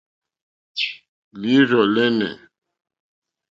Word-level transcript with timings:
Líǐrzɔ̀ 1.39 1.85
lɛ́nɛ̀. 1.95 2.33